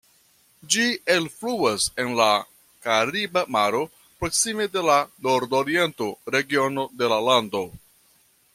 Ĝi 0.75 0.85
elfluas 1.15 1.83
en 2.03 2.09
la 2.19 2.29
Kariba 2.87 3.43
Maro, 3.57 3.81
proksime 4.23 4.67
de 4.77 4.83
la 4.87 4.97
nordoriento 5.27 6.09
regiono 6.37 6.91
de 7.03 7.11
la 7.15 7.21
lando. 7.29 7.63